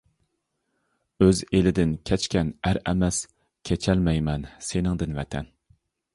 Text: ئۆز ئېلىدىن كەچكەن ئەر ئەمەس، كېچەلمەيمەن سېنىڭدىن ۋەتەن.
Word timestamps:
ئۆز 1.25 1.41
ئېلىدىن 1.49 1.93
كەچكەن 2.11 2.49
ئەر 2.71 2.81
ئەمەس، 2.93 3.21
كېچەلمەيمەن 3.71 4.51
سېنىڭدىن 4.71 5.17
ۋەتەن. 5.21 5.55